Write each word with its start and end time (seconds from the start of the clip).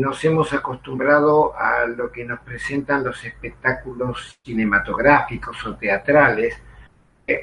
Nos 0.00 0.24
hemos 0.24 0.52
acostumbrado 0.52 1.56
a 1.56 1.86
lo 1.86 2.10
que 2.10 2.24
nos 2.24 2.40
presentan 2.40 3.04
los 3.04 3.24
espectáculos 3.24 4.38
cinematográficos 4.44 5.66
o 5.66 5.76
teatrales. 5.76 6.60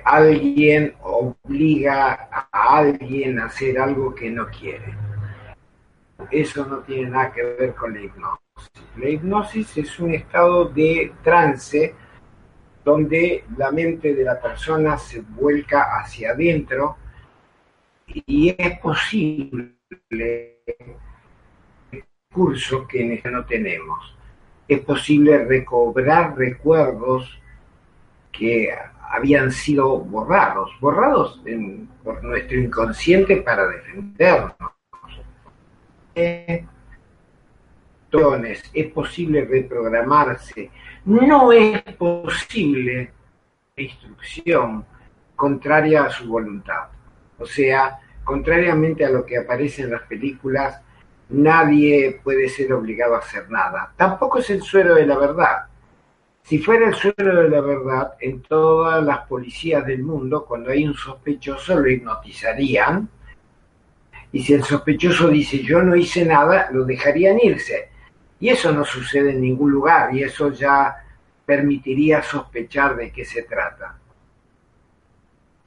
alguien 0.03 0.95
obliga 1.03 2.29
a 2.31 2.77
alguien 2.77 3.39
a 3.39 3.45
hacer 3.45 3.77
algo 3.77 4.15
que 4.15 4.31
no 4.31 4.47
quiere. 4.47 4.95
Eso 6.31 6.65
no 6.65 6.79
tiene 6.79 7.09
nada 7.09 7.31
que 7.31 7.43
ver 7.43 7.75
con 7.75 7.93
la 7.93 8.01
hipnosis. 8.01 8.41
La 8.97 9.09
hipnosis 9.09 9.77
es 9.77 9.99
un 9.99 10.13
estado 10.13 10.65
de 10.65 11.13
trance 11.23 11.93
donde 12.83 13.43
la 13.57 13.71
mente 13.71 14.13
de 14.13 14.23
la 14.23 14.39
persona 14.39 14.97
se 14.97 15.21
vuelca 15.21 15.97
hacia 15.99 16.31
adentro 16.31 16.97
y 18.07 18.55
es 18.57 18.79
posible 18.79 19.75
curso 22.35 22.85
que 22.85 23.01
en 23.01 23.13
este 23.13 23.31
no 23.31 23.45
tenemos. 23.45 24.13
Es 24.67 24.81
posible 24.81 25.45
recobrar 25.45 26.37
recuerdos 26.37 27.39
que 28.31 28.69
habían 29.09 29.51
sido 29.51 29.99
borrados, 29.99 30.71
borrados 30.81 31.41
por 32.03 32.21
nuestro 32.23 32.59
inconsciente 32.59 33.37
para 33.37 33.65
defendernos. 33.67 34.55
Es 36.13 36.65
posible 38.93 39.45
reprogramarse. 39.45 40.69
No 41.05 41.53
es 41.53 41.81
posible 41.97 43.11
instrucción 43.77 44.85
contraria 45.35 46.03
a 46.03 46.09
su 46.09 46.27
voluntad. 46.27 46.89
O 47.37 47.45
sea, 47.45 47.99
contrariamente 48.23 49.05
a 49.05 49.09
lo 49.09 49.25
que 49.25 49.37
aparece 49.37 49.83
en 49.83 49.91
las 49.91 50.01
películas, 50.03 50.81
nadie 51.29 52.19
puede 52.23 52.49
ser 52.49 52.73
obligado 52.73 53.15
a 53.15 53.19
hacer 53.19 53.49
nada. 53.49 53.93
Tampoco 53.95 54.39
es 54.39 54.49
el 54.49 54.61
suero 54.61 54.95
de 54.95 55.05
la 55.05 55.17
verdad. 55.17 55.65
Si 56.43 56.59
fuera 56.59 56.87
el 56.87 56.93
suero 56.93 57.41
de 57.43 57.49
la 57.49 57.61
verdad, 57.61 58.13
en 58.19 58.41
todas 58.43 59.03
las 59.03 59.25
policías 59.27 59.85
del 59.85 60.03
mundo, 60.03 60.45
cuando 60.45 60.69
hay 60.69 60.85
un 60.85 60.93
sospechoso, 60.93 61.79
lo 61.79 61.89
hipnotizarían. 61.89 63.09
Y 64.31 64.43
si 64.43 64.53
el 64.53 64.63
sospechoso 64.63 65.29
dice 65.29 65.63
yo 65.63 65.81
no 65.81 65.95
hice 65.95 66.25
nada, 66.25 66.69
lo 66.71 66.85
dejarían 66.85 67.39
irse. 67.41 67.89
Y 68.39 68.49
eso 68.49 68.71
no 68.71 68.85
sucede 68.85 69.31
en 69.31 69.41
ningún 69.41 69.71
lugar 69.71 70.13
y 70.13 70.23
eso 70.23 70.51
ya 70.51 70.95
permitiría 71.45 72.21
sospechar 72.21 72.95
de 72.95 73.11
qué 73.11 73.23
se 73.23 73.43
trata. 73.43 73.97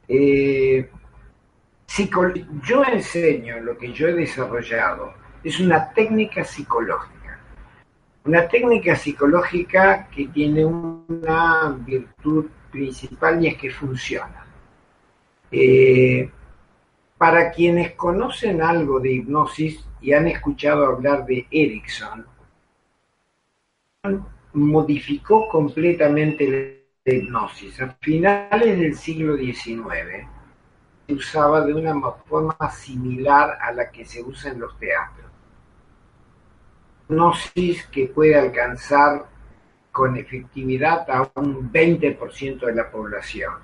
Eh, 0.06 0.88
yo 2.62 2.84
enseño 2.84 3.60
lo 3.60 3.76
que 3.76 3.92
yo 3.92 4.08
he 4.08 4.12
desarrollado 4.12 5.14
es 5.42 5.60
una 5.60 5.92
técnica 5.92 6.44
psicológica. 6.44 7.38
Una 8.24 8.48
técnica 8.48 8.96
psicológica 8.96 10.08
que 10.08 10.26
tiene 10.28 10.64
una 10.64 11.76
virtud 11.78 12.46
principal 12.70 13.42
y 13.42 13.48
es 13.48 13.56
que 13.56 13.70
funciona. 13.70 14.44
Eh, 15.50 16.30
para 17.16 17.50
quienes 17.50 17.92
conocen 17.92 18.60
algo 18.62 19.00
de 19.00 19.12
hipnosis 19.12 19.84
y 20.00 20.12
han 20.12 20.28
escuchado 20.28 20.86
hablar 20.86 21.24
de 21.24 21.46
Erickson, 21.50 22.26
modificó 24.52 25.48
completamente 25.48 26.82
la 27.04 27.12
hipnosis. 27.12 27.80
A 27.80 27.96
finales 28.00 28.78
del 28.78 28.94
siglo 28.94 29.36
XIX 29.36 30.26
se 31.06 31.14
usaba 31.14 31.62
de 31.62 31.74
una 31.74 31.98
forma 32.26 32.56
similar 32.70 33.58
a 33.60 33.72
la 33.72 33.90
que 33.90 34.04
se 34.04 34.22
usa 34.22 34.52
en 34.52 34.60
los 34.60 34.78
teatros 34.78 35.27
hipnosis 37.08 37.86
que 37.86 38.06
puede 38.06 38.36
alcanzar 38.36 39.26
con 39.90 40.16
efectividad 40.16 41.10
a 41.10 41.30
un 41.34 41.72
20% 41.72 42.66
de 42.66 42.74
la 42.74 42.90
población. 42.90 43.54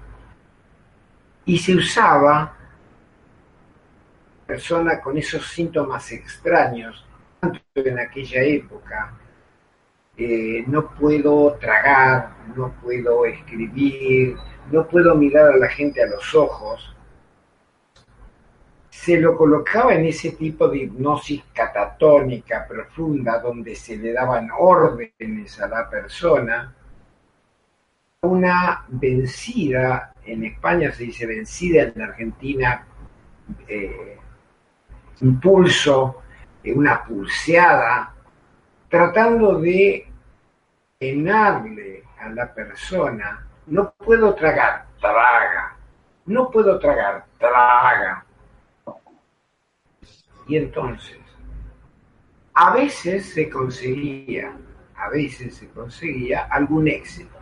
Y 1.45 1.59
se 1.59 1.75
usaba 1.75 2.57
persona 4.47 5.01
con 5.01 5.17
esos 5.19 5.47
síntomas 5.47 6.11
extraños, 6.13 7.07
tanto 7.41 7.61
en 7.75 7.99
aquella 7.99 8.43
época, 8.43 9.15
no 10.67 10.91
puedo 10.95 11.55
tragar, 11.61 12.35
no 12.57 12.73
puedo 12.83 13.27
escribir, 13.27 14.37
no 14.71 14.87
puedo 14.87 15.15
mirar 15.15 15.53
a 15.53 15.57
la 15.57 15.69
gente 15.69 16.03
a 16.03 16.07
los 16.07 16.35
ojos, 16.35 16.94
se 19.05 19.21
lo 19.21 19.37
colocaba 19.37 19.93
en 19.93 20.07
ese 20.07 20.31
tipo 20.31 20.67
de 20.67 20.79
hipnosis 20.79 21.45
catatónica 21.53 22.67
profunda 22.67 23.39
donde 23.39 23.75
se 23.75 23.99
le 23.99 24.15
daban 24.15 24.49
órdenes 24.59 25.61
a 25.61 25.69
la 25.69 25.91
persona, 25.91 26.75
una 28.23 28.83
vencida, 28.89 30.15
en 30.25 30.45
España 30.45 30.91
se 30.91 31.05
dice 31.05 31.27
vencida, 31.27 31.83
en 31.83 32.01
Argentina 32.01 32.87
eh, 33.69 34.17
impulso, 35.21 36.23
eh, 36.63 36.73
una 36.73 37.05
pulseada, 37.05 38.11
tratando 38.89 39.61
de 39.61 40.09
llenarle 40.99 42.05
a 42.21 42.31
la 42.31 42.55
persona, 42.55 43.47
no 43.67 43.93
puedo 43.99 44.35
tragar, 44.35 44.87
traga, 44.99 45.77
no 46.25 46.51
puedo 46.51 46.79
tragar, 46.79 47.27
traga, 47.39 48.25
y 50.47 50.57
entonces, 50.57 51.19
a 52.55 52.75
veces 52.75 53.27
se 53.31 53.49
conseguía, 53.49 54.57
a 54.97 55.09
veces 55.09 55.57
se 55.57 55.69
conseguía 55.71 56.45
algún 56.51 56.89
éxito. 56.89 57.37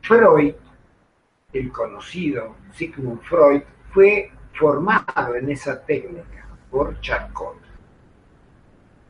Freud, 0.00 0.54
el 1.52 1.72
conocido 1.72 2.56
Sigmund 2.72 3.22
Freud, 3.22 3.62
fue 3.92 4.30
formado 4.58 5.34
en 5.34 5.50
esa 5.50 5.84
técnica 5.84 6.46
por 6.70 7.00
Charcot, 7.00 7.58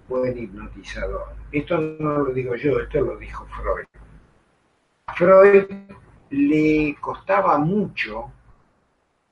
buen 0.09 0.39
hipnotizador. 0.39 1.35
Esto 1.51 1.79
no 1.79 2.19
lo 2.19 2.33
digo 2.33 2.55
yo, 2.55 2.79
esto 2.81 3.01
lo 3.01 3.17
dijo 3.17 3.47
Freud. 3.47 3.87
A 5.07 5.15
Freud 5.15 5.67
le 6.31 6.97
costaba 7.01 7.59
mucho, 7.59 8.31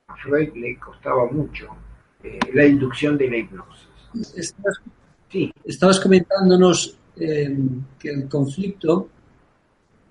a 0.07 0.15
Freud 0.17 0.53
le 0.55 0.77
costaba 0.77 1.25
mucho 1.27 1.75
eh, 2.23 2.39
la 2.53 2.65
inducción 2.65 3.17
de 3.17 3.29
la 3.29 3.37
hipnosis. 3.37 3.87
Estabas, 4.35 4.81
sí. 5.29 5.53
estabas 5.63 5.99
comentándonos 5.99 6.97
eh, 7.17 7.55
que 7.99 8.09
el 8.09 8.29
conflicto 8.29 9.09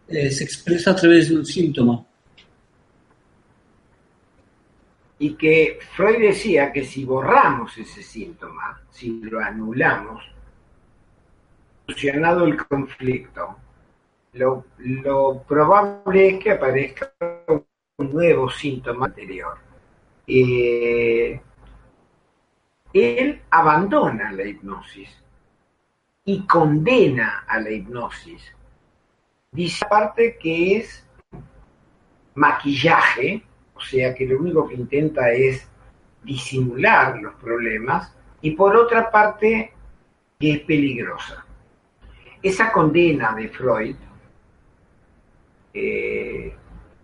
eh, 0.09 0.31
se 0.31 0.45
expresa 0.45 0.91
a 0.91 0.97
través 0.97 1.31
de 1.31 1.37
un 1.37 1.47
síntoma. 1.47 2.05
Y 5.19 5.35
que 5.35 5.79
Freud 5.95 6.21
decía 6.21 6.73
que 6.73 6.85
si 6.85 7.05
borramos 7.05 7.79
ese 7.79 8.03
síntoma, 8.03 8.81
si 8.91 9.21
lo 9.21 9.39
anulamos, 9.39 10.25
solucionado 11.87 12.45
el 12.45 12.57
conflicto, 12.67 13.57
lo, 14.33 14.67
lo 14.79 15.43
probable 15.47 16.29
es 16.29 16.43
que 16.43 16.51
aparezca 16.51 17.13
un 17.49 18.13
nuevo 18.13 18.51
síntoma 18.51 19.07
anterior. 19.07 19.59
Eh, 20.27 21.41
él 22.93 23.43
abandona 23.51 24.33
la 24.33 24.45
hipnosis 24.45 25.11
y 26.25 26.47
condena 26.47 27.45
a 27.49 27.61
la 27.61 27.71
hipnosis. 27.71 28.43
Dice 29.51 29.85
aparte 29.85 30.37
que 30.39 30.77
es 30.79 31.07
maquillaje, 32.35 33.43
o 33.75 33.81
sea 33.81 34.15
que 34.15 34.27
lo 34.27 34.39
único 34.39 34.69
que 34.69 34.75
intenta 34.75 35.31
es 35.31 35.69
disimular 36.23 37.19
los 37.21 37.35
problemas, 37.35 38.15
y 38.41 38.53
por 38.53 38.77
otra 38.77 39.11
parte 39.11 39.73
que 40.39 40.53
es 40.53 40.61
peligrosa. 40.61 41.45
Esa 42.43 42.73
condena 42.73 43.35
de 43.35 43.49
Freud 43.49 43.97
eh, 45.75 46.55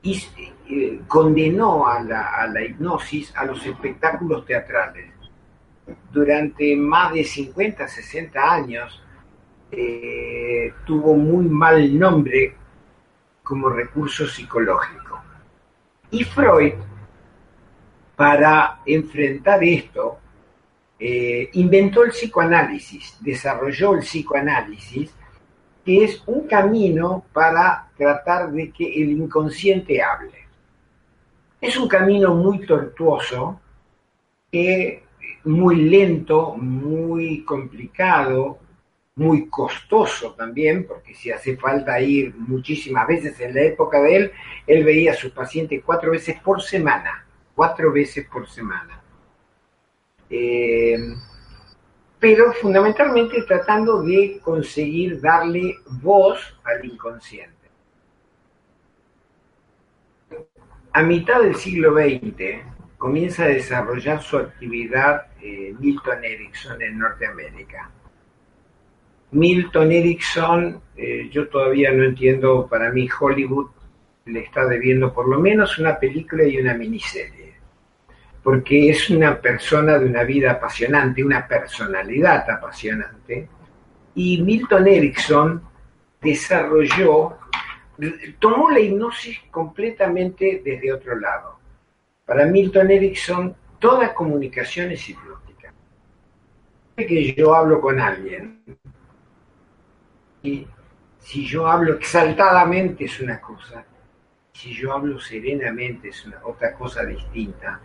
eh, 0.02 1.00
condenó 1.06 1.86
a 1.86 2.02
la, 2.02 2.34
a 2.34 2.46
la 2.46 2.64
hipnosis 2.64 3.34
a 3.36 3.44
los 3.44 3.64
espectáculos 3.64 4.44
teatrales. 4.44 5.17
Durante 6.12 6.76
más 6.76 7.12
de 7.12 7.24
50, 7.24 7.86
60 7.86 8.52
años 8.52 9.02
eh, 9.70 10.72
tuvo 10.86 11.14
muy 11.14 11.46
mal 11.46 11.98
nombre 11.98 12.54
como 13.42 13.68
recurso 13.68 14.26
psicológico. 14.26 15.22
Y 16.10 16.24
Freud, 16.24 16.74
para 18.16 18.80
enfrentar 18.84 19.62
esto, 19.62 20.18
eh, 20.98 21.50
inventó 21.52 22.02
el 22.02 22.10
psicoanálisis, 22.10 23.16
desarrolló 23.20 23.94
el 23.94 24.00
psicoanálisis, 24.00 25.14
que 25.84 26.04
es 26.04 26.22
un 26.26 26.46
camino 26.46 27.24
para 27.32 27.88
tratar 27.96 28.50
de 28.50 28.70
que 28.72 28.84
el 28.84 29.12
inconsciente 29.12 30.02
hable. 30.02 30.46
Es 31.60 31.76
un 31.76 31.88
camino 31.88 32.34
muy 32.34 32.66
tortuoso, 32.66 33.60
que, 34.50 35.04
muy 35.44 35.76
lento, 35.76 36.54
muy 36.56 37.44
complicado, 37.44 38.58
muy 39.18 39.48
costoso 39.48 40.34
también, 40.34 40.86
porque 40.86 41.14
si 41.14 41.30
hace 41.30 41.56
falta 41.56 42.00
ir 42.00 42.34
muchísimas 42.36 43.06
veces 43.06 43.38
en 43.40 43.54
la 43.54 43.62
época 43.62 44.00
de 44.00 44.16
él, 44.16 44.32
él 44.66 44.84
veía 44.84 45.12
a 45.12 45.16
sus 45.16 45.32
pacientes 45.32 45.82
cuatro 45.84 46.12
veces 46.12 46.38
por 46.40 46.62
semana, 46.62 47.26
cuatro 47.54 47.92
veces 47.92 48.26
por 48.28 48.48
semana. 48.48 49.02
Eh, 50.30 50.98
pero 52.20 52.52
fundamentalmente 52.52 53.42
tratando 53.42 54.02
de 54.02 54.40
conseguir 54.42 55.20
darle 55.20 55.76
voz 56.02 56.38
al 56.64 56.84
inconsciente. 56.84 57.56
A 60.92 61.02
mitad 61.02 61.40
del 61.42 61.54
siglo 61.56 61.92
XX 61.94 62.77
comienza 62.98 63.44
a 63.44 63.48
desarrollar 63.48 64.20
su 64.20 64.36
actividad 64.36 65.28
eh, 65.40 65.72
Milton 65.78 66.24
Erickson 66.24 66.82
en 66.82 66.98
Norteamérica. 66.98 67.90
Milton 69.30 69.92
Erickson, 69.92 70.82
eh, 70.96 71.28
yo 71.30 71.48
todavía 71.48 71.92
no 71.92 72.04
entiendo, 72.04 72.66
para 72.66 72.90
mí 72.90 73.08
Hollywood 73.18 73.68
le 74.26 74.40
está 74.40 74.66
debiendo 74.66 75.12
por 75.14 75.28
lo 75.28 75.38
menos 75.38 75.78
una 75.78 75.98
película 75.98 76.44
y 76.44 76.58
una 76.58 76.74
miniserie, 76.74 77.54
porque 78.42 78.90
es 78.90 79.08
una 79.10 79.40
persona 79.40 79.98
de 79.98 80.06
una 80.06 80.24
vida 80.24 80.52
apasionante, 80.52 81.24
una 81.24 81.46
personalidad 81.46 82.50
apasionante, 82.50 83.48
y 84.14 84.42
Milton 84.42 84.88
Erickson 84.88 85.62
desarrolló, 86.20 87.38
tomó 88.38 88.70
la 88.70 88.80
hipnosis 88.80 89.38
completamente 89.50 90.62
desde 90.64 90.92
otro 90.92 91.18
lado. 91.18 91.58
Para 92.28 92.44
Milton 92.44 92.90
Erickson, 92.90 93.56
toda 93.78 94.12
comunicación 94.12 94.90
es 94.90 95.08
hipnótica. 95.08 95.72
Que 96.94 97.34
yo 97.34 97.54
hablo 97.54 97.80
con 97.80 97.98
alguien, 97.98 98.62
y 100.42 100.66
si 101.20 101.46
yo 101.46 101.66
hablo 101.66 101.94
exaltadamente 101.94 103.06
es 103.06 103.18
una 103.20 103.40
cosa, 103.40 103.82
si 104.52 104.74
yo 104.74 104.92
hablo 104.92 105.18
serenamente 105.18 106.08
es 106.08 106.22
otra 106.42 106.74
cosa 106.74 107.02
distinta. 107.06 107.80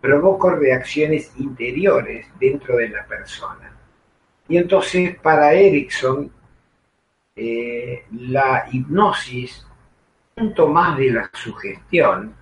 Provoco 0.00 0.50
reacciones 0.50 1.32
interiores 1.38 2.26
dentro 2.40 2.78
de 2.78 2.88
la 2.88 3.06
persona. 3.06 3.76
Y 4.48 4.56
entonces 4.56 5.16
para 5.20 5.52
Erickson, 5.52 6.32
eh, 7.36 8.06
la 8.10 8.66
hipnosis, 8.72 9.64
punto 10.34 10.66
más 10.66 10.98
de 10.98 11.10
la 11.12 11.30
sugestión, 11.32 12.34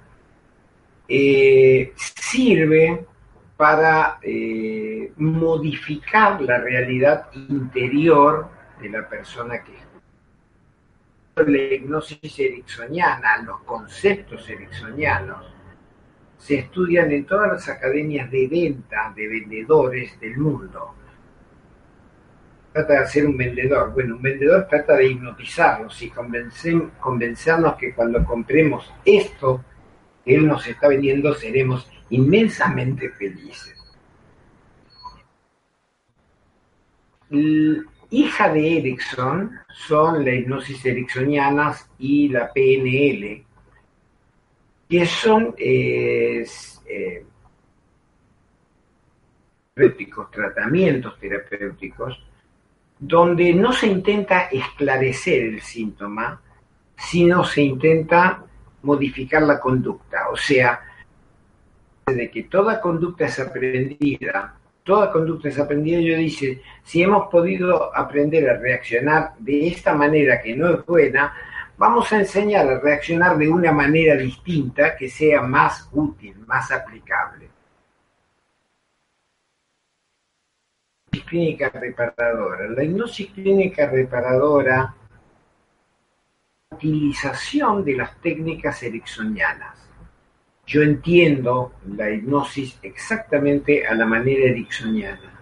eh, 1.09 1.93
sirve 1.97 3.07
para 3.57 4.19
eh, 4.23 5.13
modificar 5.17 6.41
la 6.43 6.59
realidad 6.59 7.29
interior 7.33 8.49
de 8.81 8.91
la 8.91 9.09
persona 9.09 9.63
que 9.63 9.73
la 11.37 11.75
hipnosis 11.75 12.39
ericksoniana, 12.39 13.43
los 13.43 13.61
conceptos 13.61 14.49
ericksonianos, 14.49 15.45
se 16.39 16.61
estudian 16.61 17.11
en 17.13 17.27
todas 17.27 17.53
las 17.53 17.69
academias 17.69 18.31
de 18.31 18.49
venta 18.49 19.13
de 19.15 19.29
vendedores 19.29 20.19
del 20.21 20.39
mundo. 20.39 20.95
Trata 22.73 23.01
de 23.01 23.07
ser 23.07 23.27
un 23.27 23.37
vendedor. 23.37 23.93
Bueno, 23.93 24.17
un 24.17 24.23
vendedor 24.23 24.67
trata 24.69 24.97
de 24.97 25.09
hipnotizarnos 25.09 26.01
y 26.03 26.11
convencernos 26.11 27.77
que 27.77 27.95
cuando 27.95 28.25
compremos 28.25 28.93
esto 29.05 29.65
él 30.27 30.47
nos 30.47 30.67
está 30.67 30.89
vendiendo 30.89 31.33
seremos 31.35 31.91
inmensamente 32.11 33.09
felices 33.11 33.77
hija 38.11 38.53
de 38.53 38.79
Erickson 38.79 39.51
son 39.89 40.25
la 40.25 40.35
hipnosis 40.35 40.85
ericksonianas 40.85 41.91
y 41.99 42.29
la 42.29 42.53
PNL, 42.53 43.45
que 44.89 45.07
son 45.07 45.55
eh, 45.59 46.47
tratamientos 50.31 51.19
terapéuticos, 51.19 52.23
donde 52.99 53.53
no 53.53 53.73
se 53.73 53.89
intenta 53.89 54.45
esclarecer 54.45 55.43
el 55.43 55.61
síntoma, 55.61 56.41
sino 56.97 57.45
se 57.45 57.63
intenta 57.63 58.43
modificar 58.83 59.43
la 59.43 59.61
conducta. 59.61 60.06
O 60.31 60.37
sea, 60.37 60.81
de 62.07 62.31
que 62.31 62.45
toda 62.45 62.81
conducta 62.81 63.27
es 63.27 63.39
aprendida 63.41 64.57
toda 64.87 65.11
conducta 65.11 65.49
es 65.49 65.59
aprendida, 65.59 66.01
yo 66.01 66.17
dice, 66.17 66.63
si 66.85 67.03
hemos 67.03 67.29
podido 67.29 67.95
aprender 67.95 68.49
a 68.49 68.57
reaccionar 68.57 69.33
de 69.41 69.67
esta 69.67 69.93
manera 69.95 70.41
que 70.41 70.55
no 70.55 70.71
es 70.71 70.87
buena, 70.87 71.35
vamos 71.77 72.11
a 72.13 72.21
enseñar 72.21 72.69
a 72.69 72.79
reaccionar 72.79 73.37
de 73.37 73.49
una 73.49 73.73
manera 73.73 74.15
distinta 74.15 74.97
que 74.97 75.11
sea 75.11 75.43
más 75.43 75.89
útil, 75.93 76.39
más 76.47 76.71
aplicable. 76.71 77.51
Clínica 81.27 81.71
reparadora. 81.71 82.69
La 82.69 82.85
hipnosis 82.85 83.33
clínica 83.33 83.91
reparadora, 83.91 84.95
utilización 86.71 87.85
de 87.85 87.97
las 87.97 88.21
técnicas 88.21 88.81
ericksonianas 88.85 89.87
yo 90.67 90.83
entiendo 90.83 91.73
la 91.97 92.11
hipnosis 92.11 92.79
exactamente 92.83 93.87
a 93.87 93.95
la 93.95 94.05
manera 94.05 94.51
ericksoniana. 94.51 95.33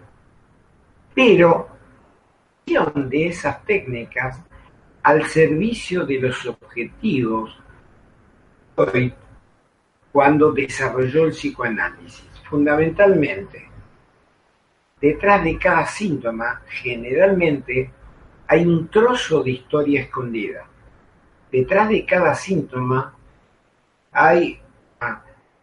Pero 1.15 1.69
de 2.67 3.27
esas 3.27 3.65
técnicas 3.65 4.41
al 5.03 5.25
servicio 5.27 6.05
de 6.07 6.19
los 6.19 6.47
objetivos 6.47 7.59
cuando 10.11 10.53
desarrolló 10.53 11.27
el 11.27 11.33
psicoanálisis. 11.33 12.25
Fundamentalmente, 12.49 13.69
detrás 15.01 15.45
de 15.45 15.59
cada 15.59 15.87
síntoma, 15.87 16.63
generalmente, 16.69 17.91
hay 18.47 18.67
un 18.67 18.89
trozo 18.89 19.43
de 19.43 19.53
historia 19.53 20.03
escondida. 20.03 20.67
Detrás 21.51 21.89
de 21.89 22.05
cada 22.05 22.35
síntoma 22.35 23.15
hay 24.13 24.61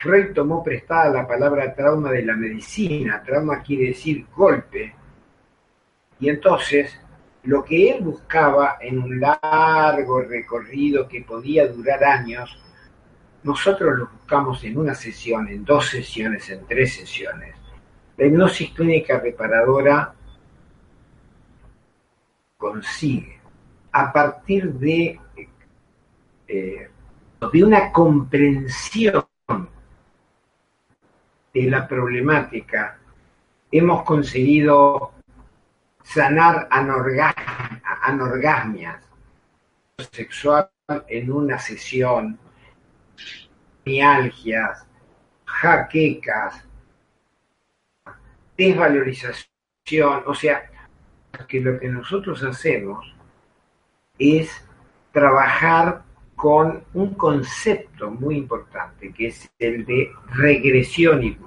Freud 0.01 0.33
tomó 0.33 0.63
prestada 0.63 1.10
la 1.12 1.27
palabra 1.27 1.75
trauma 1.75 2.12
de 2.12 2.25
la 2.25 2.36
medicina, 2.36 3.21
trauma 3.24 3.62
quiere 3.62 3.89
decir 3.89 4.25
golpe, 4.36 4.95
y 6.19 6.29
entonces 6.29 7.00
lo 7.43 7.63
que 7.63 7.91
él 7.91 8.03
buscaba 8.03 8.77
en 8.81 9.00
un 9.00 9.19
largo 9.19 10.21
recorrido 10.21 11.07
que 11.07 11.21
podía 11.21 11.67
durar 11.67 12.03
años, 12.03 12.57
nosotros 13.43 13.98
lo 13.98 14.07
buscamos 14.07 14.63
en 14.63 14.77
una 14.77 14.93
sesión, 14.93 15.48
en 15.48 15.65
dos 15.65 15.89
sesiones, 15.89 16.50
en 16.50 16.65
tres 16.65 16.95
sesiones. 16.95 17.55
La 18.17 18.25
hipnosis 18.25 18.71
clínica 18.71 19.19
reparadora 19.19 20.13
consigue, 22.57 23.39
a 23.91 24.13
partir 24.13 24.71
de, 24.74 25.19
eh, 26.48 26.89
de 27.51 27.63
una 27.63 27.91
comprensión 27.91 29.25
de 31.53 31.70
la 31.70 31.88
problemática, 31.88 32.98
hemos 33.72 34.03
conseguido 34.03 35.13
sanar 36.03 36.67
anorgasmias 36.72 39.03
sexual 40.12 40.67
en 41.08 41.31
una 41.31 41.60
sesión, 41.60 42.39
mialgias, 43.86 44.88
jaquecas, 45.46 46.65
desvalorización, 48.58 50.24
o 50.25 50.34
sea, 50.34 50.63
que 51.48 51.62
lo 51.62 51.79
que 51.79 51.88
nosotros 51.88 52.43
hacemos 52.43 53.15
es 54.17 54.50
trabajar 55.12 56.03
con 56.41 56.83
un 56.95 57.13
concepto 57.13 58.10
muy 58.10 58.36
importante 58.36 59.13
que 59.13 59.27
es 59.27 59.48
el 59.60 59.86
de 59.86 60.10
regresión 60.33 61.24
y 61.24 61.38